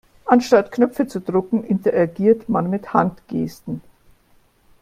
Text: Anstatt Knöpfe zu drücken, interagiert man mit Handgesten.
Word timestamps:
Anstatt 0.25 0.71
Knöpfe 0.71 1.05
zu 1.05 1.21
drücken, 1.21 1.63
interagiert 1.63 2.49
man 2.49 2.71
mit 2.71 2.91
Handgesten. 2.91 3.81